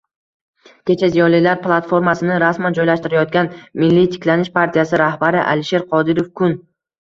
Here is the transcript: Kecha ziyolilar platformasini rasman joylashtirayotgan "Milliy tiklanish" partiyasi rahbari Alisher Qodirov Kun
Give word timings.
Kecha 0.89 1.09
ziyolilar 1.15 1.59
platformasini 1.65 2.37
rasman 2.43 2.77
joylashtirayotgan 2.77 3.51
"Milliy 3.83 4.09
tiklanish" 4.15 4.51
partiyasi 4.57 5.01
rahbari 5.03 5.43
Alisher 5.53 5.87
Qodirov 5.93 6.33
Kun 6.43 6.59